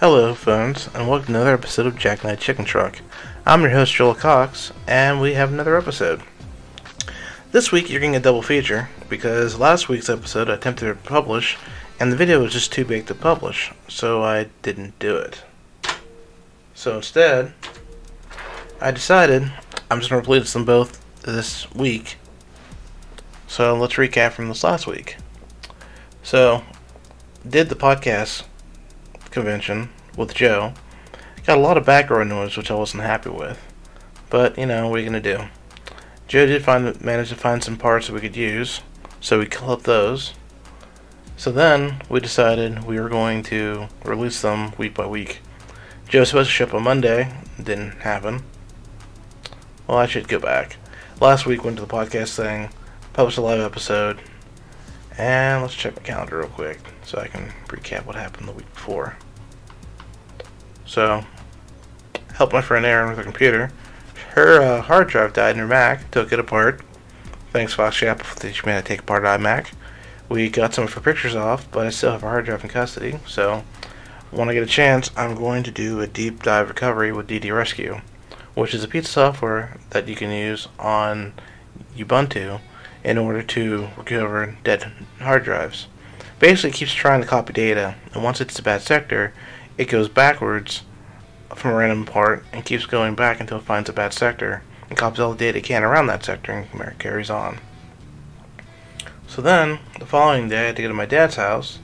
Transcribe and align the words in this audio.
Hello, 0.00 0.34
friends, 0.34 0.88
and 0.94 1.06
welcome 1.06 1.26
to 1.26 1.32
another 1.32 1.52
episode 1.52 1.84
of 1.84 1.98
Jack 1.98 2.24
Knife 2.24 2.40
Chicken 2.40 2.64
Truck. 2.64 3.00
I'm 3.44 3.60
your 3.60 3.72
host, 3.72 3.92
Joel 3.92 4.14
Cox, 4.14 4.72
and 4.86 5.20
we 5.20 5.34
have 5.34 5.52
another 5.52 5.76
episode. 5.76 6.22
This 7.52 7.70
week, 7.70 7.90
you're 7.90 8.00
getting 8.00 8.16
a 8.16 8.20
double 8.20 8.40
feature 8.40 8.88
because 9.10 9.58
last 9.58 9.90
week's 9.90 10.08
episode 10.08 10.48
I 10.48 10.54
attempted 10.54 10.86
to 10.86 10.94
publish, 10.94 11.58
and 12.00 12.10
the 12.10 12.16
video 12.16 12.40
was 12.40 12.54
just 12.54 12.72
too 12.72 12.86
big 12.86 13.04
to 13.08 13.14
publish, 13.14 13.74
so 13.88 14.22
I 14.22 14.48
didn't 14.62 14.98
do 14.98 15.18
it. 15.18 15.42
So 16.72 16.96
instead, 16.96 17.52
I 18.80 18.92
decided 18.92 19.52
I'm 19.90 19.98
just 19.98 20.08
going 20.08 20.24
to 20.24 20.30
release 20.30 20.54
them 20.54 20.64
both 20.64 20.98
this 21.24 21.70
week. 21.74 22.16
So 23.46 23.76
let's 23.76 23.96
recap 23.96 24.32
from 24.32 24.48
this 24.48 24.64
last 24.64 24.86
week. 24.86 25.18
So, 26.22 26.62
did 27.46 27.68
the 27.68 27.74
podcast 27.74 28.44
convention 29.30 29.90
with 30.16 30.34
Joe. 30.34 30.74
Got 31.46 31.58
a 31.58 31.60
lot 31.60 31.78
of 31.78 31.86
background 31.86 32.28
noise, 32.28 32.56
which 32.56 32.70
I 32.70 32.74
wasn't 32.74 33.02
happy 33.02 33.30
with. 33.30 33.60
But, 34.28 34.58
you 34.58 34.66
know, 34.66 34.88
what 34.88 34.98
are 34.98 35.02
you 35.02 35.10
going 35.10 35.22
to 35.22 35.36
do? 35.36 35.44
Joe 36.28 36.46
did 36.46 36.62
find 36.62 37.00
manage 37.00 37.30
to 37.30 37.34
find 37.34 37.64
some 37.64 37.76
parts 37.76 38.06
that 38.06 38.12
we 38.12 38.20
could 38.20 38.36
use, 38.36 38.82
so 39.20 39.38
we 39.38 39.46
clipped 39.46 39.84
those. 39.84 40.34
So 41.36 41.50
then, 41.50 42.02
we 42.08 42.20
decided 42.20 42.84
we 42.84 43.00
were 43.00 43.08
going 43.08 43.42
to 43.44 43.88
release 44.04 44.42
them 44.42 44.72
week 44.78 44.94
by 44.94 45.06
week. 45.06 45.40
Joe 46.08 46.20
was 46.20 46.28
supposed 46.28 46.50
to 46.50 46.54
ship 46.54 46.74
on 46.74 46.82
Monday. 46.82 47.32
Didn't 47.56 48.00
happen. 48.00 48.44
Well, 49.86 49.98
I 49.98 50.06
should 50.06 50.28
go 50.28 50.38
back. 50.38 50.76
Last 51.20 51.46
week 51.46 51.64
went 51.64 51.78
to 51.78 51.84
the 51.84 51.92
podcast 51.92 52.36
thing, 52.36 52.70
published 53.12 53.38
a 53.38 53.42
live 53.42 53.60
episode, 53.60 54.20
and 55.18 55.62
let's 55.62 55.74
check 55.74 55.96
my 55.96 56.02
calendar 56.02 56.38
real 56.38 56.48
quick 56.48 56.78
so 57.04 57.18
I 57.18 57.26
can 57.26 57.52
recap 57.66 58.06
what 58.06 58.16
happened 58.16 58.48
the 58.48 58.52
week 58.52 58.72
before. 58.72 59.16
So, 60.90 61.24
helped 62.34 62.52
my 62.52 62.60
friend 62.60 62.84
Erin 62.84 63.10
with 63.10 63.18
her 63.18 63.22
computer. 63.22 63.70
Her 64.30 64.60
uh, 64.60 64.82
hard 64.82 65.06
drive 65.06 65.32
died 65.32 65.54
in 65.54 65.60
her 65.60 65.66
Mac, 65.68 66.10
took 66.10 66.32
it 66.32 66.40
apart. 66.40 66.80
Thanks, 67.52 67.74
Fox 67.74 68.02
Apple, 68.02 68.24
for 68.24 68.40
teaching 68.40 68.66
me 68.66 68.72
how 68.72 68.80
to 68.80 68.84
take 68.84 69.02
apart 69.02 69.24
an 69.24 69.40
iMac. 69.40 69.68
We 70.28 70.48
got 70.48 70.74
some 70.74 70.82
of 70.82 70.92
her 70.94 71.00
pictures 71.00 71.36
off, 71.36 71.70
but 71.70 71.86
I 71.86 71.90
still 71.90 72.10
have 72.10 72.22
her 72.22 72.28
hard 72.28 72.46
drive 72.46 72.64
in 72.64 72.70
custody, 72.70 73.20
so 73.24 73.62
when 74.32 74.48
I 74.48 74.54
get 74.54 74.64
a 74.64 74.66
chance, 74.66 75.12
I'm 75.16 75.36
going 75.36 75.62
to 75.62 75.70
do 75.70 76.00
a 76.00 76.08
deep 76.08 76.42
dive 76.42 76.66
recovery 76.66 77.12
with 77.12 77.28
ddrescue, 77.28 78.02
which 78.54 78.74
is 78.74 78.82
a 78.82 78.88
piece 78.88 79.04
of 79.04 79.10
software 79.10 79.78
that 79.90 80.08
you 80.08 80.16
can 80.16 80.32
use 80.32 80.66
on 80.76 81.34
Ubuntu 81.96 82.58
in 83.04 83.16
order 83.16 83.42
to 83.42 83.90
recover 83.96 84.56
dead 84.64 84.90
hard 85.20 85.44
drives. 85.44 85.86
Basically, 86.40 86.70
it 86.70 86.74
keeps 86.74 86.92
trying 86.92 87.20
to 87.20 87.28
copy 87.28 87.52
data, 87.52 87.94
and 88.12 88.24
once 88.24 88.40
it's 88.40 88.58
a 88.58 88.62
bad 88.62 88.82
sector, 88.82 89.32
it 89.80 89.88
goes 89.88 90.10
backwards 90.10 90.82
from 91.54 91.70
a 91.70 91.74
random 91.74 92.04
part 92.04 92.44
and 92.52 92.66
keeps 92.66 92.84
going 92.84 93.14
back 93.14 93.40
until 93.40 93.56
it 93.56 93.64
finds 93.64 93.88
a 93.88 93.94
bad 93.94 94.12
sector 94.12 94.62
and 94.90 94.98
copies 94.98 95.20
all 95.20 95.32
the 95.32 95.38
data 95.38 95.56
it 95.56 95.64
can 95.64 95.82
around 95.82 96.06
that 96.06 96.22
sector 96.22 96.52
and 96.52 96.98
carries 96.98 97.30
on. 97.30 97.58
So 99.26 99.40
then, 99.40 99.78
the 99.98 100.04
following 100.04 100.50
day, 100.50 100.64
I 100.64 100.66
had 100.66 100.76
to 100.76 100.82
go 100.82 100.88
to 100.88 100.92
my 100.92 101.06
dad's 101.06 101.36
house 101.36 101.78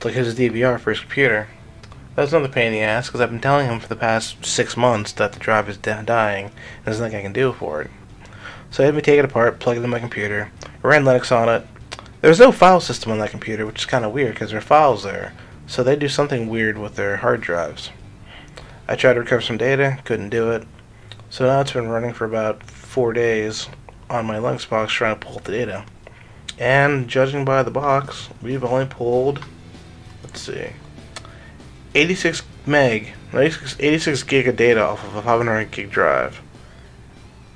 to 0.00 0.08
look 0.08 0.16
at 0.16 0.24
his 0.24 0.34
DVR 0.34 0.80
for 0.80 0.92
his 0.92 1.00
computer. 1.00 1.48
That 2.16 2.22
was 2.22 2.32
another 2.32 2.50
pain 2.50 2.68
in 2.68 2.72
the 2.72 2.80
ass 2.80 3.08
because 3.08 3.20
I've 3.20 3.30
been 3.30 3.38
telling 3.38 3.68
him 3.68 3.80
for 3.80 3.88
the 3.88 3.96
past 3.96 4.46
six 4.46 4.74
months 4.74 5.12
that 5.12 5.34
the 5.34 5.38
drive 5.38 5.68
is 5.68 5.76
dying 5.76 6.46
and 6.46 6.54
there's 6.86 7.00
nothing 7.00 7.16
I 7.16 7.22
can 7.22 7.34
do 7.34 7.52
for 7.52 7.82
it. 7.82 7.90
So 8.70 8.82
I 8.82 8.86
had 8.86 8.94
me 8.94 9.02
take 9.02 9.18
it 9.18 9.26
apart, 9.26 9.60
plug 9.60 9.76
it 9.76 9.84
in 9.84 9.90
my 9.90 9.98
computer, 9.98 10.50
ran 10.82 11.04
Linux 11.04 11.30
on 11.30 11.50
it. 11.50 11.66
There's 12.22 12.40
no 12.40 12.50
file 12.50 12.80
system 12.80 13.12
on 13.12 13.18
that 13.18 13.30
computer, 13.30 13.66
which 13.66 13.80
is 13.80 13.84
kind 13.84 14.06
of 14.06 14.12
weird 14.12 14.32
because 14.32 14.48
there 14.48 14.58
are 14.58 14.62
files 14.62 15.02
there. 15.02 15.34
So 15.72 15.82
they 15.82 15.96
do 15.96 16.06
something 16.06 16.50
weird 16.50 16.76
with 16.76 16.96
their 16.96 17.16
hard 17.16 17.40
drives. 17.40 17.88
I 18.86 18.94
tried 18.94 19.14
to 19.14 19.20
recover 19.20 19.40
some 19.40 19.56
data, 19.56 19.98
couldn't 20.04 20.28
do 20.28 20.50
it. 20.50 20.64
So 21.30 21.46
now 21.46 21.62
it's 21.62 21.72
been 21.72 21.88
running 21.88 22.12
for 22.12 22.26
about 22.26 22.62
four 22.62 23.14
days 23.14 23.70
on 24.10 24.26
my 24.26 24.36
Linux 24.36 24.68
box 24.68 24.92
trying 24.92 25.18
to 25.18 25.26
pull 25.26 25.38
the 25.38 25.50
data. 25.50 25.86
And 26.58 27.08
judging 27.08 27.46
by 27.46 27.62
the 27.62 27.70
box, 27.70 28.28
we've 28.42 28.62
only 28.62 28.84
pulled, 28.84 29.42
let's 30.22 30.42
see, 30.42 30.72
86 31.94 32.42
meg, 32.66 33.14
86, 33.32 33.76
86 33.80 34.22
gig 34.24 34.48
of 34.48 34.56
data 34.56 34.82
off 34.82 35.02
of 35.02 35.16
a 35.16 35.22
500 35.22 35.70
gig 35.70 35.90
drive. 35.90 36.42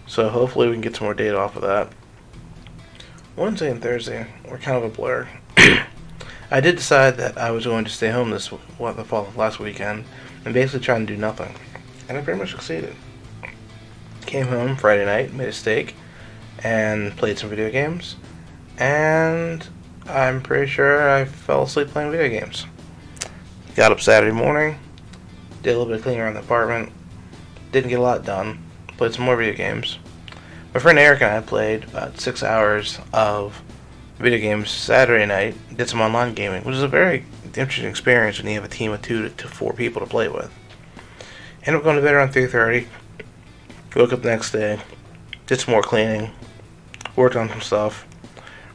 So 0.07 0.31
hopefully 0.31 0.69
we 0.69 0.73
can 0.73 0.81
get 0.81 0.97
some 0.97 1.05
more 1.05 1.13
data 1.13 1.37
off 1.37 1.55
of 1.55 1.61
that. 1.61 1.93
Wednesday 3.37 3.71
and 3.71 3.83
Thursday 3.83 4.27
were 4.49 4.57
kind 4.57 4.83
of 4.83 4.85
a 4.85 4.89
blur. 4.89 5.29
I 6.49 6.61
did 6.61 6.77
decide 6.77 7.17
that 7.17 7.37
I 7.37 7.51
was 7.51 7.65
going 7.65 7.85
to 7.85 7.91
stay 7.91 8.11
home 8.11 8.31
this 8.31 8.47
what 8.47 8.97
the 8.97 9.05
fall 9.05 9.33
last 9.37 9.59
weekend 9.59 10.05
and 10.45 10.55
basically 10.55 10.81
try 10.81 10.95
and 10.95 11.07
do 11.07 11.17
nothing, 11.17 11.53
and 12.09 12.17
I 12.17 12.21
pretty 12.21 12.39
much 12.39 12.53
succeeded. 12.53 12.95
Came 14.27 14.47
home 14.47 14.77
Friday 14.77 15.05
night, 15.05 15.33
made 15.33 15.49
a 15.49 15.53
steak, 15.53 15.97
and 16.63 17.17
played 17.17 17.39
some 17.39 17.51
video 17.51 17.69
games, 17.71 18.15
and 18.79 19.67
I'm 20.07 20.41
pretty 20.41 20.71
sure 20.71 21.11
I 21.11 21.25
fell 21.25 21.65
asleep 21.65 21.89
playing 21.89 22.13
video 22.13 22.29
games. 22.29 22.65
Got 23.75 23.91
up 23.91 24.01
Saturday 24.01 24.33
morning, 24.33 24.79
did 25.63 25.71
a 25.71 25.79
little 25.79 25.87
bit 25.87 25.97
of 25.97 26.03
cleaning 26.03 26.21
around 26.21 26.35
the 26.35 26.41
apartment, 26.41 26.93
didn't 27.73 27.91
get 27.91 27.99
a 27.99 28.03
lot 28.03 28.25
done, 28.25 28.63
played 28.97 29.13
some 29.13 29.25
more 29.25 29.37
video 29.37 29.55
games. 29.55 29.99
My 30.73 30.79
friend 30.79 30.99
Eric 30.99 31.23
and 31.23 31.33
I 31.33 31.41
played 31.41 31.85
about 31.85 32.21
six 32.21 32.45
hours 32.45 33.01
of 33.13 33.61
video 34.19 34.39
games 34.39 34.71
Saturday 34.71 35.27
night, 35.27 35.55
did 35.77 35.89
some 35.89 36.01
online 36.01 36.35
gaming, 36.35 36.63
which 36.65 36.75
is 36.75 36.83
a 36.83 36.89
very 36.89 37.25
interesting 37.55 37.89
experience 37.89 38.39
when 38.39 38.49
you 38.49 38.55
have 38.55 38.65
a 38.65 38.69
team 38.69 38.93
of 38.93 39.03
two 39.03 39.29
to 39.29 39.49
four 39.49 39.73
people 39.73 40.01
to 40.01 40.07
play 40.07 40.29
with. 40.29 40.53
Ended 41.63 41.81
up 41.81 41.85
going 41.85 41.97
to 41.97 42.03
bed 42.03 42.15
around 42.15 42.33
3.30, 42.33 42.87
woke 43.95 44.13
up 44.13 44.23
the 44.23 44.29
next 44.29 44.53
day, 44.53 44.81
did 45.47 45.61
some 45.61 45.73
more 45.73 45.83
cleaning, 45.83 46.31
worked 47.15 47.37
on 47.37 47.49
some 47.49 47.61
stuff, 47.61 48.07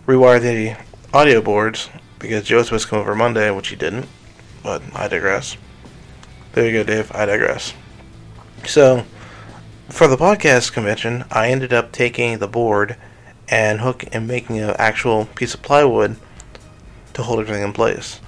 rewired 0.05 0.41
the 0.41 0.75
audio 1.13 1.41
boards, 1.41 1.89
because 2.19 2.43
Joe 2.43 2.57
was 2.57 2.67
supposed 2.67 2.85
to 2.85 2.89
come 2.89 2.99
over 2.99 3.15
Monday, 3.15 3.49
which 3.51 3.69
he 3.69 3.75
didn't, 3.75 4.07
but 4.63 4.81
I 4.93 5.07
digress. 5.07 5.57
There 6.53 6.65
you 6.65 6.71
go, 6.71 6.83
Dave, 6.83 7.11
I 7.13 7.25
digress. 7.25 7.73
So, 8.65 9.05
for 9.89 10.07
the 10.07 10.17
podcast 10.17 10.73
convention, 10.73 11.23
I 11.31 11.49
ended 11.49 11.73
up 11.73 11.91
taking 11.91 12.37
the 12.37 12.47
board 12.47 12.97
and 13.51 13.81
hook 13.81 14.05
and 14.11 14.27
making 14.27 14.59
an 14.59 14.75
actual 14.79 15.25
piece 15.35 15.53
of 15.53 15.61
plywood 15.61 16.15
to 17.13 17.21
hold 17.21 17.39
everything 17.39 17.63
in 17.63 17.73
place. 17.73 18.19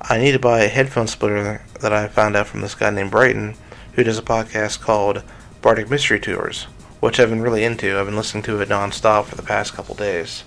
I 0.00 0.18
need 0.18 0.32
to 0.32 0.38
buy 0.38 0.60
a 0.60 0.68
headphone 0.68 1.06
splitter 1.06 1.62
that 1.80 1.92
I 1.92 2.08
found 2.08 2.34
out 2.34 2.46
from 2.46 2.62
this 2.62 2.74
guy 2.74 2.90
named 2.90 3.10
Brighton, 3.10 3.54
who 3.92 4.02
does 4.02 4.18
a 4.18 4.22
podcast 4.22 4.80
called 4.80 5.22
Bardic 5.60 5.90
Mystery 5.90 6.18
Tours, 6.18 6.64
which 7.00 7.20
I've 7.20 7.28
been 7.28 7.42
really 7.42 7.64
into. 7.64 7.98
I've 7.98 8.06
been 8.06 8.16
listening 8.16 8.42
to 8.44 8.60
it 8.60 8.68
non-stop 8.68 9.26
for 9.26 9.36
the 9.36 9.42
past 9.42 9.74
couple 9.74 9.94
days. 9.94 10.42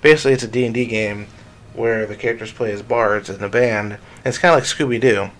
Basically, 0.00 0.32
it's 0.32 0.42
a 0.42 0.48
D&D 0.48 0.86
game 0.86 1.26
where 1.74 2.06
the 2.06 2.16
characters 2.16 2.52
play 2.52 2.72
as 2.72 2.82
bards 2.82 3.28
in 3.28 3.44
a 3.44 3.48
band, 3.48 3.92
and 3.92 4.26
it's 4.26 4.38
kind 4.38 4.54
of 4.54 4.60
like 4.60 4.64
Scooby-Doo. 4.64 5.30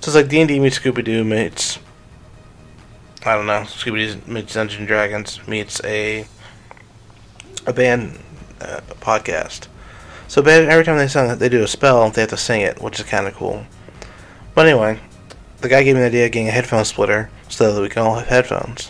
So 0.00 0.08
it's 0.08 0.14
like 0.14 0.28
D&D 0.28 0.58
meets 0.58 0.78
Scooby-Doo 0.78 1.24
meets 1.24 1.78
I 3.22 3.34
don't 3.34 3.46
know, 3.46 3.64
Scooby 3.66 4.24
Doo 4.24 4.32
meets 4.32 4.54
Dungeons 4.54 4.86
Dragons 4.86 5.46
meets 5.46 5.84
a 5.84 6.26
a 7.66 7.72
band 7.72 8.18
uh, 8.60 8.80
podcast. 9.00 9.68
So 10.28 10.42
every 10.42 10.84
time 10.84 10.98
they 10.98 11.08
sing, 11.08 11.36
they 11.38 11.48
do 11.48 11.64
a 11.64 11.66
spell, 11.66 12.08
they 12.10 12.20
have 12.20 12.30
to 12.30 12.36
sing 12.36 12.60
it, 12.60 12.80
which 12.80 13.00
is 13.00 13.06
kind 13.06 13.26
of 13.26 13.34
cool. 13.34 13.66
But 14.54 14.66
anyway, 14.66 15.00
the 15.60 15.68
guy 15.68 15.82
gave 15.82 15.96
me 15.96 16.02
the 16.02 16.06
idea 16.06 16.26
of 16.26 16.32
getting 16.32 16.48
a 16.48 16.52
headphone 16.52 16.84
splitter 16.84 17.30
so 17.48 17.72
that 17.72 17.82
we 17.82 17.88
can 17.88 18.02
all 18.02 18.14
have 18.14 18.28
headphones. 18.28 18.88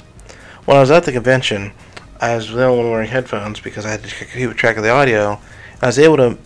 When 0.67 0.77
I 0.77 0.81
was 0.81 0.91
at 0.91 1.05
the 1.05 1.13
convention, 1.13 1.73
I 2.21 2.37
was 2.37 2.51
the 2.51 2.65
only 2.65 2.85
one 2.85 2.93
wearing 2.93 3.09
headphones 3.09 3.59
because 3.59 3.87
I 3.87 3.93
had 3.93 4.05
to 4.05 4.25
keep 4.27 4.55
track 4.55 4.77
of 4.77 4.83
the 4.83 4.91
audio. 4.91 5.41
I 5.81 5.87
was 5.87 5.99
able 5.99 6.19
to 6.19 6.39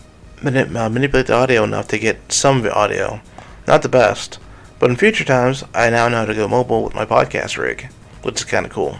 uh, 0.45 0.89
manipulate 0.89 1.27
the 1.27 1.33
audio 1.33 1.65
enough 1.65 1.89
to 1.89 1.99
get 1.99 2.31
some 2.31 2.59
of 2.59 2.65
it 2.65 2.71
audio, 2.71 3.19
not 3.67 3.81
the 3.81 3.89
best. 3.89 4.39
But 4.79 4.89
in 4.89 4.95
future 4.95 5.25
times, 5.25 5.63
I 5.73 5.89
now 5.89 6.07
know 6.07 6.19
how 6.19 6.25
to 6.25 6.33
go 6.33 6.47
mobile 6.47 6.83
with 6.85 6.95
my 6.95 7.05
podcast 7.05 7.57
rig, 7.57 7.89
which 8.21 8.35
is 8.35 8.45
kind 8.45 8.65
of 8.65 8.71
cool. 8.71 8.99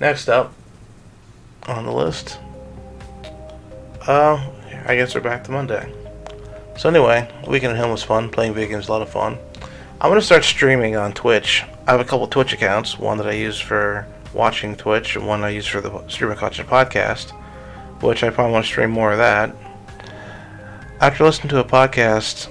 Next 0.00 0.28
up 0.28 0.54
on 1.66 1.84
the 1.84 1.92
list, 1.92 2.38
uh, 4.06 4.44
I 4.86 4.96
guess 4.96 5.14
we're 5.14 5.20
back 5.20 5.44
to 5.44 5.50
Monday. 5.50 5.92
So 6.76 6.88
anyway, 6.88 7.28
weekend 7.46 7.72
at 7.72 7.78
home 7.78 7.92
was 7.92 8.02
fun. 8.02 8.28
Playing 8.28 8.54
video 8.54 8.70
games 8.70 8.88
a 8.88 8.92
lot 8.92 9.02
of 9.02 9.08
fun. 9.08 9.38
I'm 10.00 10.10
gonna 10.10 10.20
start 10.20 10.44
streaming 10.44 10.96
on 10.96 11.12
Twitch. 11.12 11.62
I 11.86 11.92
have 11.92 12.00
a 12.00 12.04
couple 12.04 12.26
Twitch 12.26 12.52
accounts. 12.52 12.98
One 12.98 13.16
that 13.18 13.26
I 13.26 13.32
use 13.32 13.58
for 13.58 14.06
watching 14.34 14.76
Twitch, 14.76 15.16
and 15.16 15.26
one 15.26 15.44
I 15.44 15.50
use 15.50 15.66
for 15.66 15.80
the 15.80 16.06
streaming 16.08 16.36
culture 16.36 16.64
podcast. 16.64 17.30
Which 18.02 18.22
I 18.22 18.30
probably 18.30 18.52
want 18.52 18.66
to 18.66 18.70
stream 18.70 18.90
more 18.90 19.12
of 19.12 19.18
that. 19.18 19.54
After 21.00 21.24
listening 21.24 21.48
to 21.50 21.60
a 21.60 21.64
podcast 21.64 22.50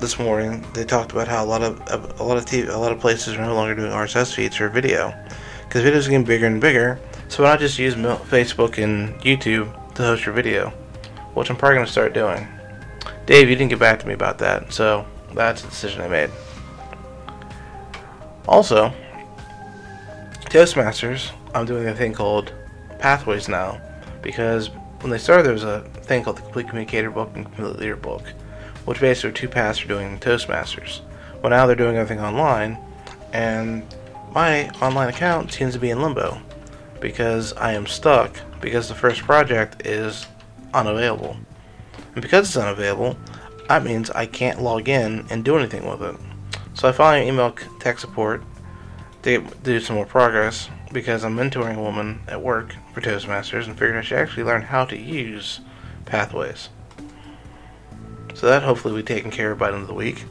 this 0.00 0.18
morning, 0.18 0.64
they 0.72 0.84
talked 0.84 1.12
about 1.12 1.28
how 1.28 1.44
a 1.44 1.46
lot 1.46 1.62
of 1.62 1.80
a 2.20 2.22
lot 2.22 2.38
of 2.38 2.46
TV, 2.46 2.68
a 2.68 2.78
lot 2.78 2.92
of 2.92 3.00
places 3.00 3.34
are 3.34 3.42
no 3.42 3.54
longer 3.54 3.74
doing 3.74 3.90
RSS 3.90 4.34
feeds 4.34 4.56
for 4.56 4.68
video 4.68 5.12
because 5.64 5.82
videos 5.82 6.06
are 6.06 6.10
getting 6.10 6.24
bigger 6.24 6.46
and 6.46 6.60
bigger. 6.60 7.00
So 7.34 7.42
why 7.42 7.48
not 7.48 7.58
just 7.58 7.80
use 7.80 7.96
Facebook 7.96 8.80
and 8.80 9.12
YouTube 9.20 9.94
to 9.96 10.02
host 10.02 10.24
your 10.24 10.32
video, 10.32 10.70
which 11.34 11.50
I'm 11.50 11.56
probably 11.56 11.74
going 11.74 11.86
to 11.86 11.90
start 11.90 12.14
doing. 12.14 12.46
Dave, 13.26 13.50
you 13.50 13.56
didn't 13.56 13.70
get 13.70 13.80
back 13.80 13.98
to 13.98 14.06
me 14.06 14.14
about 14.14 14.38
that, 14.38 14.72
so 14.72 15.04
that's 15.32 15.64
a 15.64 15.66
decision 15.66 16.02
I 16.02 16.06
made. 16.06 16.30
Also, 18.46 18.92
Toastmasters, 20.44 21.32
I'm 21.56 21.66
doing 21.66 21.88
a 21.88 21.94
thing 21.96 22.12
called 22.12 22.52
Pathways 23.00 23.48
now 23.48 23.80
because 24.22 24.70
when 25.00 25.10
they 25.10 25.18
started, 25.18 25.42
there 25.42 25.52
was 25.52 25.64
a 25.64 25.80
thing 26.02 26.22
called 26.22 26.36
the 26.36 26.42
Complete 26.42 26.68
Communicator 26.68 27.10
book 27.10 27.32
and 27.34 27.44
Complete 27.46 27.80
Leader 27.80 27.96
book, 27.96 28.22
which 28.84 29.00
basically 29.00 29.30
are 29.30 29.32
two 29.32 29.48
paths 29.48 29.80
for 29.80 29.88
doing 29.88 30.20
Toastmasters. 30.20 31.00
Well, 31.42 31.50
now 31.50 31.66
they're 31.66 31.74
doing 31.74 31.96
everything 31.96 32.24
online, 32.24 32.78
and 33.32 33.84
my 34.30 34.68
online 34.80 35.08
account 35.08 35.52
seems 35.52 35.72
to 35.72 35.80
be 35.80 35.90
in 35.90 36.00
limbo 36.00 36.40
because 37.04 37.52
I 37.52 37.74
am 37.74 37.86
stuck 37.86 38.34
because 38.62 38.88
the 38.88 38.94
first 38.94 39.24
project 39.24 39.86
is 39.86 40.26
unavailable. 40.72 41.36
And 42.14 42.22
because 42.22 42.48
it's 42.48 42.56
unavailable, 42.56 43.18
that 43.68 43.84
means 43.84 44.08
I 44.08 44.24
can't 44.24 44.62
log 44.62 44.88
in 44.88 45.26
and 45.28 45.44
do 45.44 45.58
anything 45.58 45.86
with 45.86 46.00
it. 46.00 46.16
So 46.72 46.88
I 46.88 46.92
finally 46.92 47.30
emailed 47.30 47.60
tech 47.78 47.98
support 47.98 48.42
to 49.20 49.46
do 49.62 49.80
some 49.80 49.96
more 49.96 50.06
progress 50.06 50.70
because 50.94 51.24
I'm 51.24 51.36
mentoring 51.36 51.76
a 51.76 51.82
woman 51.82 52.20
at 52.26 52.40
work 52.40 52.74
for 52.94 53.02
Toastmasters 53.02 53.66
and 53.66 53.78
figured 53.78 53.96
I 53.96 54.00
should 54.00 54.16
actually 54.16 54.44
learn 54.44 54.62
how 54.62 54.86
to 54.86 54.96
use 54.96 55.60
pathways. 56.06 56.70
So 58.32 58.46
that 58.46 58.62
hopefully 58.62 58.94
will 58.94 59.02
be 59.02 59.06
taken 59.06 59.30
care 59.30 59.50
of 59.50 59.58
by 59.58 59.68
the 59.68 59.74
end 59.74 59.82
of 59.82 59.88
the 59.88 59.94
week. 59.94 60.24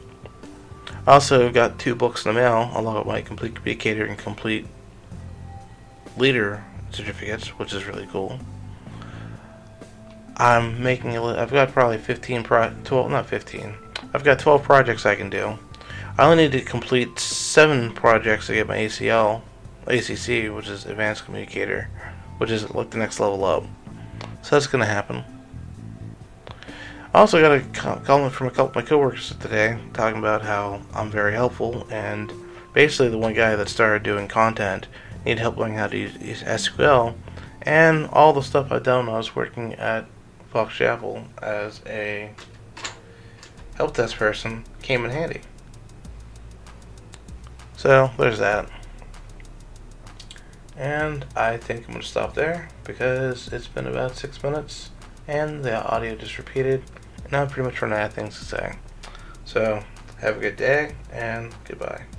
I 1.06 1.12
also 1.12 1.52
got 1.52 1.78
two 1.78 1.94
books 1.94 2.26
in 2.26 2.34
the 2.34 2.40
mail 2.40 2.72
along 2.74 2.96
with 2.96 3.06
my 3.06 3.20
Complete 3.20 3.54
Communicator 3.54 4.04
and 4.04 4.18
Complete 4.18 4.66
Leader 6.16 6.64
certificates, 6.90 7.48
which 7.58 7.72
is 7.72 7.86
really 7.86 8.06
cool. 8.06 8.38
I'm 10.36 10.82
making 10.82 11.16
a 11.16 11.24
li- 11.24 11.36
I've 11.36 11.50
got 11.50 11.72
probably 11.72 11.98
15 11.98 12.42
pro 12.42 12.72
12 12.84 13.10
not 13.10 13.26
15. 13.26 13.74
I've 14.12 14.24
got 14.24 14.38
12 14.38 14.62
projects 14.62 15.06
I 15.06 15.14
can 15.14 15.30
do. 15.30 15.58
I 16.16 16.24
only 16.24 16.44
need 16.44 16.52
to 16.52 16.60
complete 16.60 17.18
7 17.18 17.92
projects 17.92 18.46
to 18.46 18.54
get 18.54 18.68
my 18.68 18.76
ACL 18.76 19.42
ACC, 19.86 20.54
which 20.54 20.68
is 20.68 20.86
Advanced 20.86 21.24
Communicator, 21.24 21.88
which 22.38 22.50
is 22.50 22.70
like 22.70 22.90
the 22.90 22.98
next 22.98 23.20
level 23.20 23.44
up. 23.44 23.64
So 24.42 24.56
that's 24.56 24.66
going 24.66 24.80
to 24.84 24.90
happen. 24.90 25.24
I 27.12 27.20
also 27.20 27.40
got 27.40 27.52
a 27.52 28.00
comment 28.00 28.32
from 28.32 28.48
a 28.48 28.50
couple 28.50 28.66
of 28.66 28.74
my 28.74 28.82
coworkers 28.82 29.34
today 29.40 29.78
talking 29.92 30.18
about 30.18 30.42
how 30.42 30.82
I'm 30.92 31.10
very 31.10 31.32
helpful 31.32 31.86
and 31.90 32.32
basically 32.72 33.08
the 33.08 33.18
one 33.18 33.34
guy 33.34 33.54
that 33.54 33.68
started 33.68 34.02
doing 34.02 34.26
content 34.26 34.88
needed 35.24 35.40
help 35.40 35.56
learning 35.56 35.78
how 35.78 35.86
to 35.86 35.96
use 35.96 36.42
SQL 36.42 37.14
and 37.62 38.06
all 38.12 38.32
the 38.32 38.42
stuff 38.42 38.70
I've 38.70 38.82
done 38.82 39.06
when 39.06 39.14
I 39.14 39.18
was 39.18 39.34
working 39.34 39.74
at 39.74 40.06
Fox 40.50 40.74
Chapel 40.74 41.24
as 41.42 41.80
a 41.86 42.30
help 43.76 43.94
desk 43.96 44.16
person 44.16 44.64
came 44.82 45.04
in 45.04 45.10
handy. 45.10 45.40
So 47.76 48.10
there's 48.18 48.38
that. 48.38 48.68
And 50.76 51.24
I 51.36 51.56
think 51.56 51.80
I'm 51.80 51.92
going 51.92 52.00
to 52.00 52.06
stop 52.06 52.34
there 52.34 52.68
because 52.84 53.48
it's 53.48 53.68
been 53.68 53.86
about 53.86 54.16
six 54.16 54.42
minutes 54.42 54.90
and 55.28 55.64
the 55.64 55.84
audio 55.86 56.14
just 56.16 56.38
repeated. 56.38 56.82
And 57.24 57.34
I'm 57.34 57.48
pretty 57.48 57.68
much 57.68 57.80
running 57.80 57.98
out 57.98 58.06
of 58.06 58.14
things 58.14 58.38
to 58.38 58.44
say. 58.44 58.78
So 59.44 59.82
have 60.20 60.36
a 60.36 60.40
good 60.40 60.56
day 60.56 60.94
and 61.12 61.54
goodbye. 61.64 62.04